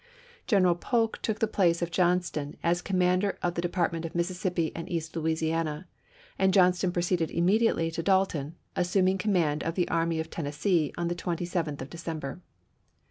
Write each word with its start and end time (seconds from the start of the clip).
General 0.47 0.73
Polk 0.73 1.21
took 1.21 1.37
the 1.37 1.45
place 1.47 1.83
of 1.83 1.91
Johnston 1.91 2.57
as 2.63 2.81
com 2.81 2.97
mander 2.97 3.37
of 3.43 3.53
the 3.53 3.61
Department 3.61 4.03
of 4.03 4.15
Mississippi 4.15 4.71
and 4.75 4.89
East 4.89 5.15
Louisiana; 5.15 5.87
and 6.39 6.51
Johnston 6.55 6.91
proceeded 6.91 7.29
immediately 7.29 7.91
to 7.91 8.01
Dalton, 8.01 8.55
assuming 8.75 9.19
command 9.19 9.61
of 9.61 9.75
the 9.75 9.87
Army 9.89 10.19
of 10.19 10.31
Ten 10.31 10.45
nessee 10.45 10.91
on 10.97 11.07
the 11.07 11.13
27th 11.13 11.83
of 11.83 11.91
December. 11.91 12.41